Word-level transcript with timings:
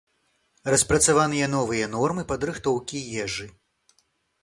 Распрацаваныя 0.73 1.51
новыя 1.57 1.91
нормы 1.99 2.27
падрыхтоўкі 2.35 3.07
ежы. 3.27 3.51